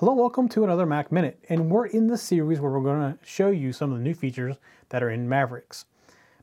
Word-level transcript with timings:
Hello, 0.00 0.14
welcome 0.14 0.48
to 0.48 0.64
another 0.64 0.86
Mac 0.86 1.12
Minute, 1.12 1.44
and 1.50 1.70
we're 1.70 1.84
in 1.84 2.06
the 2.06 2.16
series 2.16 2.58
where 2.58 2.70
we're 2.70 2.80
going 2.80 3.12
to 3.12 3.18
show 3.22 3.50
you 3.50 3.70
some 3.70 3.92
of 3.92 3.98
the 3.98 4.02
new 4.02 4.14
features 4.14 4.56
that 4.88 5.02
are 5.02 5.10
in 5.10 5.28
Mavericks. 5.28 5.84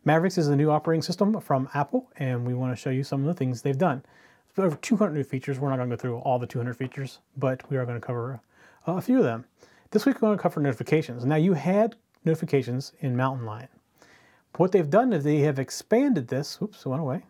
Mavericks 0.06 0.38
is 0.38 0.48
a 0.48 0.56
new 0.56 0.70
operating 0.70 1.02
system 1.02 1.42
from 1.42 1.68
Apple, 1.74 2.08
and 2.18 2.46
we 2.46 2.54
want 2.54 2.72
to 2.72 2.80
show 2.80 2.92
you 2.92 3.04
some 3.04 3.22
of 3.22 3.26
the 3.26 3.34
things 3.34 3.64
they've 3.64 3.76
done. 3.76 4.04
Over 4.60 4.76
200 4.76 5.12
new 5.12 5.24
features. 5.24 5.58
We're 5.58 5.72
not 5.72 5.78
going 5.78 5.90
to 5.90 5.96
go 5.96 6.00
through 6.00 6.18
all 6.18 6.38
the 6.38 6.46
200 6.46 6.78
features, 6.78 7.18
but 7.36 7.68
we 7.72 7.78
are 7.78 7.86
going 7.86 8.00
to 8.00 8.06
cover 8.06 8.40
uh, 8.88 8.92
a 8.92 9.02
few 9.02 9.18
of 9.18 9.24
them. 9.24 9.46
This 9.90 10.06
week 10.06 10.18
we're 10.18 10.28
going 10.28 10.38
to 10.38 10.44
cover 10.44 10.62
notifications. 10.62 11.26
Now 11.26 11.38
you 11.38 11.54
had 11.54 11.96
notifications 12.26 12.94
in 13.00 13.18
Mountain 13.18 13.48
Lion. 13.48 13.70
But 14.52 14.60
what 14.60 14.72
they've 14.72 14.88
done 14.88 15.14
is 15.14 15.24
they 15.24 15.40
have 15.40 15.58
expanded 15.58 16.28
this. 16.28 16.60
Oops, 16.62 16.80
it 16.80 16.88
went 16.88 17.02
away. 17.02 17.24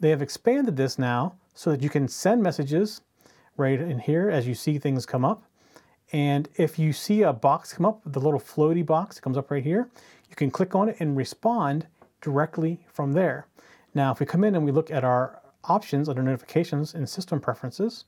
They 0.00 0.10
have 0.10 0.20
expanded 0.20 0.76
this 0.76 0.98
now 0.98 1.36
so 1.54 1.70
that 1.70 1.84
you 1.84 1.90
can 1.90 2.08
send 2.08 2.42
messages 2.42 3.02
right 3.58 3.80
in 3.80 3.98
here 3.98 4.30
as 4.30 4.46
you 4.46 4.54
see 4.54 4.78
things 4.78 5.04
come 5.04 5.24
up. 5.24 5.42
And 6.12 6.48
if 6.56 6.78
you 6.78 6.92
see 6.92 7.22
a 7.22 7.32
box 7.32 7.72
come 7.72 7.84
up, 7.84 8.00
the 8.06 8.20
little 8.20 8.40
floaty 8.40 8.84
box 8.84 9.16
that 9.16 9.22
comes 9.22 9.36
up 9.36 9.50
right 9.50 9.62
here, 9.62 9.90
you 10.30 10.36
can 10.36 10.50
click 10.50 10.74
on 10.74 10.88
it 10.88 10.96
and 11.00 11.16
respond 11.16 11.86
directly 12.20 12.80
from 12.86 13.12
there. 13.12 13.46
Now, 13.94 14.12
if 14.12 14.20
we 14.20 14.26
come 14.26 14.44
in 14.44 14.54
and 14.54 14.64
we 14.64 14.72
look 14.72 14.90
at 14.90 15.04
our 15.04 15.40
options 15.64 16.08
under 16.08 16.22
notifications 16.22 16.94
and 16.94 17.08
system 17.08 17.40
preferences, 17.40 18.04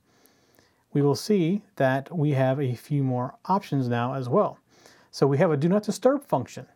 we 0.92 1.02
will 1.02 1.14
see 1.14 1.62
that 1.76 2.14
we 2.16 2.30
have 2.32 2.60
a 2.60 2.74
few 2.74 3.02
more 3.02 3.34
options 3.46 3.88
now 3.88 4.14
as 4.14 4.28
well. 4.28 4.58
So 5.10 5.26
we 5.26 5.38
have 5.38 5.50
a 5.50 5.56
do 5.56 5.68
not 5.68 5.82
disturb 5.82 6.24
function. 6.24 6.66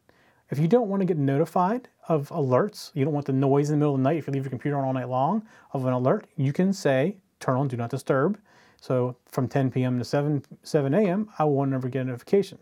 If 0.51 0.59
you 0.59 0.69
don't 0.69 0.89
want 0.89 1.01
to 1.01 1.07
get 1.07 1.17
notified 1.17 1.89
of 2.09 2.29
alerts, 2.29 2.91
you 2.95 3.05
don't 3.05 3.15
want 3.15 3.27
the 3.27 3.33
noise 3.33 3.71
in 3.71 3.75
the 3.75 3.79
middle 3.79 3.95
of 3.95 4.01
the 4.01 4.05
night 4.05 4.19
if 4.19 4.27
you 4.27 4.33
leave 4.33 4.45
your 4.45 4.51
computer 4.51 4.77
on 4.77 4.85
all 4.85 4.93
night 4.93 5.09
long 5.09 5.43
of 5.73 5.87
an 5.87 5.93
alert, 5.93 6.27
you 6.37 6.53
can 6.53 6.73
say 6.73 7.17
turn 7.41 7.57
on 7.57 7.69
do 7.69 7.77
not 7.77 7.91
disturb 7.91 8.39
so 8.85 9.17
from 9.25 9.49
10 9.49 9.71
p.m. 9.71 9.99
to 9.99 10.05
7, 10.05 10.45
7 10.63 10.93
a.m., 10.93 11.31
I 11.39 11.45
will 11.45 11.65
never 11.65 11.89
get 11.89 12.03
a 12.03 12.05
notification. 12.05 12.59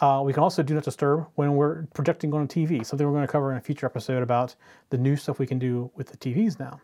Uh, 0.00 0.22
we 0.24 0.32
can 0.32 0.42
also 0.42 0.62
do 0.62 0.72
not 0.72 0.84
disturb 0.84 1.26
when 1.34 1.54
we're 1.54 1.84
projecting 1.92 2.32
on 2.32 2.44
a 2.44 2.46
TV, 2.46 2.84
something 2.84 3.06
we're 3.06 3.12
going 3.12 3.26
to 3.26 3.30
cover 3.30 3.52
in 3.52 3.58
a 3.58 3.60
future 3.60 3.84
episode 3.84 4.22
about 4.22 4.54
the 4.88 4.96
new 4.96 5.14
stuff 5.14 5.38
we 5.38 5.46
can 5.46 5.58
do 5.58 5.90
with 5.96 6.08
the 6.08 6.16
TVs 6.16 6.58
now. 6.58 6.80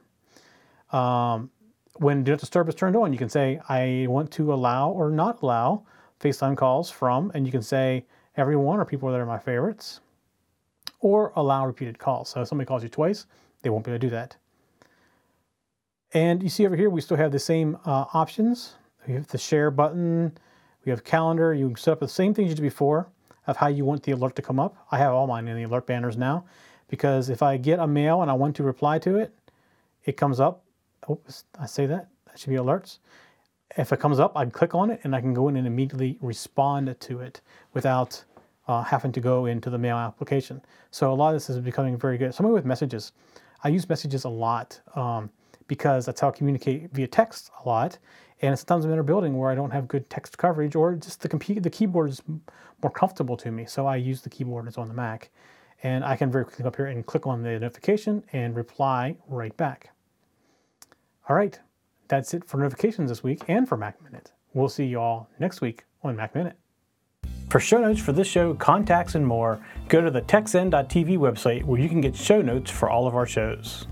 Um, 0.99 1.51
when 1.95 2.23
do 2.23 2.33
not 2.33 2.41
disturb 2.41 2.69
is 2.69 2.75
turned 2.75 2.97
on, 2.97 3.15
you 3.15 3.19
can 3.19 3.31
say, 3.31 3.59
I 3.71 4.05
want 4.11 4.31
to 4.33 4.53
allow 4.53 4.91
or 4.91 5.09
not 5.09 5.41
allow 5.41 5.87
FaceTime 6.21 6.55
calls 6.55 6.91
from, 6.91 7.33
and 7.35 7.47
you 7.47 7.51
can 7.51 7.63
say 7.63 8.05
everyone 8.37 8.79
or 8.79 8.85
people 8.85 9.11
that 9.11 9.21
are 9.21 9.25
my 9.25 9.39
favorites, 9.39 10.01
or 11.01 11.33
allow 11.35 11.65
repeated 11.65 11.99
calls. 11.99 12.29
So 12.29 12.43
if 12.43 12.49
somebody 12.49 12.69
calls 12.69 12.83
you 12.83 12.91
twice, 12.91 13.25
they 13.63 13.71
won't 13.71 13.87
be 13.87 13.91
able 13.91 14.01
to 14.01 14.07
do 14.07 14.11
that. 14.11 14.37
And 16.15 16.43
you 16.43 16.49
see 16.49 16.67
over 16.67 16.77
here, 16.77 16.91
we 16.91 17.01
still 17.01 17.17
have 17.17 17.33
the 17.33 17.39
same 17.39 17.77
uh, 17.85 18.05
options. 18.13 18.75
We 19.07 19.15
have 19.15 19.27
the 19.29 19.39
share 19.39 19.71
button, 19.71 20.37
we 20.85 20.91
have 20.91 21.05
calendar. 21.05 21.55
You 21.55 21.69
can 21.69 21.77
set 21.77 21.93
up 21.93 22.01
the 22.01 22.09
same 22.09 22.35
things 22.35 22.51
you 22.51 22.55
did 22.55 22.63
before 22.63 23.09
of 23.47 23.57
how 23.57 23.67
you 23.69 23.85
want 23.85 24.03
the 24.03 24.13
alert 24.13 24.37
to 24.37 24.43
come 24.43 24.61
up. 24.61 24.77
I 24.91 24.99
have 24.99 25.13
all 25.13 25.27
mine 25.27 25.49
in 25.49 25.57
the 25.57 25.65
alert 25.65 25.87
banners 25.87 26.17
now 26.17 26.45
because 26.89 27.29
if 27.29 27.43
I 27.43 27.57
get 27.57 27.79
a 27.79 27.87
mail 27.87 28.23
and 28.23 28.31
I 28.31 28.35
want 28.35 28.55
to 28.57 28.63
reply 28.63 28.99
to 29.01 29.17
it, 29.17 29.35
it 30.05 30.17
comes 30.17 30.39
up. 30.39 30.65
Oops, 31.11 31.45
I 31.59 31.67
say 31.67 31.87
that. 31.87 32.09
That 32.27 32.39
should 32.39 32.51
be 32.51 32.57
alerts. 32.57 32.99
If 33.77 33.93
it 33.93 33.99
comes 33.99 34.21
up, 34.21 34.37
I 34.37 34.45
click 34.47 34.75
on 34.75 34.91
it 34.91 35.01
and 35.05 35.17
I 35.17 35.21
can 35.21 35.35
go 35.35 35.49
in 35.49 35.57
and 35.57 35.67
immediately 35.67 36.19
respond 36.21 36.95
to 36.99 37.21
it 37.21 37.41
without 37.73 38.23
uh, 38.69 38.83
having 38.83 39.13
to 39.13 39.21
go 39.21 39.47
into 39.47 39.71
the 39.71 39.79
mail 39.79 39.97
application. 39.97 40.61
So 40.91 41.13
a 41.13 41.15
lot 41.15 41.29
of 41.29 41.35
this 41.35 41.51
is 41.51 41.59
becoming 41.59 41.97
very 41.97 42.19
good. 42.19 42.35
Something 42.35 42.53
with 42.53 42.65
messages. 42.65 43.13
I 43.65 43.69
use 43.69 43.89
messages 43.89 44.25
a 44.25 44.29
lot. 44.29 44.81
Um, 44.95 45.31
because 45.73 46.05
that's 46.05 46.21
how 46.21 46.29
I 46.29 46.33
communicate 46.33 46.91
via 46.93 47.07
text 47.07 47.51
a 47.65 47.67
lot. 47.67 47.97
And 48.43 48.59
sometimes 48.59 48.85
I'm 48.85 48.93
in 48.93 48.99
a 48.99 49.03
building 49.03 49.39
where 49.39 49.51
I 49.51 49.55
don't 49.55 49.71
have 49.71 49.89
good 49.89 50.11
text 50.11 50.37
coverage 50.37 50.77
or 50.77 50.95
just 50.97 51.23
the, 51.23 51.31
comp- 51.31 51.63
the 51.63 51.71
keyboard 51.71 52.11
is 52.11 52.21
more 52.83 52.91
comfortable 52.91 53.39
to 53.39 53.51
me. 53.51 53.65
So 53.65 53.87
I 53.87 53.97
use 53.97 54.21
the 54.21 54.29
keyboard 54.29 54.67
that's 54.67 54.77
on 54.77 54.87
the 54.87 54.93
Mac. 54.93 55.31
And 55.83 56.05
I 56.05 56.15
can 56.15 56.31
very 56.31 56.45
quickly 56.45 56.65
come 56.65 56.67
up 56.67 56.77
here 56.77 56.89
and 56.89 57.07
click 57.07 57.27
on 57.27 57.43
the 57.43 57.53
notification 57.53 58.23
and 58.35 58.55
reply 58.55 59.17
right 59.29 59.57
back. 59.57 59.93
All 61.27 61.37
right, 61.37 61.59
that's 62.07 62.35
it 62.35 62.45
for 62.45 62.59
notifications 62.59 63.09
this 63.09 63.23
week 63.23 63.41
and 63.49 63.67
for 63.67 63.79
Mac 63.79 64.03
Minute. 64.03 64.31
We'll 64.53 64.69
see 64.69 64.85
you 64.85 65.01
all 65.01 65.31
next 65.39 65.63
week 65.63 65.87
on 66.03 66.17
Mac 66.17 66.35
Minute. 66.35 66.59
For 67.49 67.61
show 67.61 67.81
notes 67.81 67.99
for 67.99 68.13
this 68.13 68.29
show, 68.29 68.53
contacts, 68.53 69.15
and 69.15 69.27
more, 69.27 69.65
go 69.89 70.03
to 70.03 70.11
the 70.11 70.21
techzen.tv 70.21 71.17
website 71.17 71.65
where 71.65 71.81
you 71.81 71.89
can 71.89 72.03
get 72.03 72.15
show 72.15 72.43
notes 72.43 72.71
for 72.71 72.91
all 72.91 73.07
of 73.07 73.15
our 73.15 73.27
shows. 73.27 73.87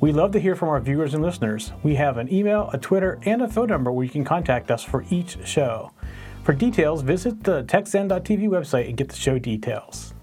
We 0.00 0.12
love 0.12 0.32
to 0.32 0.40
hear 0.40 0.56
from 0.56 0.70
our 0.70 0.80
viewers 0.80 1.12
and 1.12 1.22
listeners. 1.22 1.72
We 1.82 1.94
have 1.96 2.16
an 2.16 2.32
email, 2.32 2.70
a 2.72 2.78
Twitter, 2.78 3.18
and 3.26 3.42
a 3.42 3.48
phone 3.48 3.68
number 3.68 3.92
where 3.92 4.04
you 4.04 4.10
can 4.10 4.24
contact 4.24 4.70
us 4.70 4.82
for 4.82 5.04
each 5.10 5.36
show. 5.46 5.92
For 6.42 6.54
details, 6.54 7.02
visit 7.02 7.44
the 7.44 7.64
techzen.tv 7.64 8.48
website 8.48 8.88
and 8.88 8.96
get 8.96 9.10
the 9.10 9.16
show 9.16 9.38
details. 9.38 10.14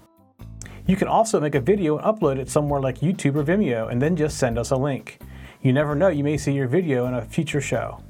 You 0.86 0.96
can 0.96 1.06
also 1.06 1.38
make 1.38 1.54
a 1.54 1.60
video 1.60 1.96
and 1.96 2.04
upload 2.04 2.38
it 2.38 2.50
somewhere 2.50 2.80
like 2.80 2.98
YouTube 2.98 3.36
or 3.36 3.44
Vimeo 3.44 3.88
and 3.88 4.02
then 4.02 4.16
just 4.16 4.36
send 4.36 4.58
us 4.58 4.72
a 4.72 4.76
link. 4.76 5.20
You 5.62 5.72
never 5.72 5.94
know, 5.94 6.08
you 6.08 6.24
may 6.24 6.38
see 6.38 6.52
your 6.52 6.66
video 6.66 7.06
in 7.06 7.14
a 7.14 7.22
future 7.22 7.60
show. 7.60 8.02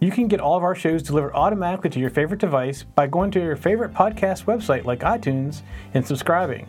You 0.00 0.10
can 0.10 0.28
get 0.28 0.40
all 0.40 0.56
of 0.56 0.64
our 0.64 0.74
shows 0.74 1.02
delivered 1.02 1.34
automatically 1.34 1.90
to 1.90 2.00
your 2.00 2.10
favorite 2.10 2.40
device 2.40 2.84
by 2.84 3.06
going 3.06 3.30
to 3.32 3.40
your 3.40 3.56
favorite 3.56 3.92
podcast 3.92 4.46
website 4.46 4.84
like 4.84 5.00
iTunes 5.00 5.60
and 5.92 6.06
subscribing. 6.06 6.66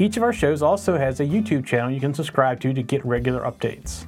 Each 0.00 0.16
of 0.16 0.22
our 0.22 0.32
shows 0.32 0.62
also 0.62 0.96
has 0.96 1.20
a 1.20 1.26
YouTube 1.26 1.66
channel 1.66 1.90
you 1.90 2.00
can 2.00 2.14
subscribe 2.14 2.58
to 2.60 2.72
to 2.72 2.82
get 2.82 3.04
regular 3.04 3.42
updates. 3.42 4.06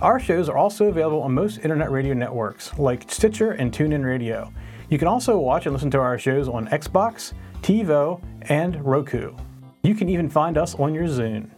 Our 0.00 0.18
shows 0.18 0.48
are 0.48 0.56
also 0.56 0.86
available 0.86 1.20
on 1.20 1.34
most 1.34 1.58
internet 1.58 1.90
radio 1.90 2.14
networks 2.14 2.72
like 2.78 3.10
Stitcher 3.10 3.50
and 3.50 3.70
TuneIn 3.70 4.02
Radio. 4.02 4.50
You 4.88 4.96
can 4.96 5.08
also 5.08 5.38
watch 5.38 5.66
and 5.66 5.74
listen 5.74 5.90
to 5.90 5.98
our 5.98 6.18
shows 6.18 6.48
on 6.48 6.68
Xbox, 6.68 7.34
TiVo, 7.60 8.22
and 8.48 8.82
Roku. 8.82 9.36
You 9.82 9.94
can 9.94 10.08
even 10.08 10.30
find 10.30 10.56
us 10.56 10.74
on 10.76 10.94
your 10.94 11.04
Zune. 11.04 11.50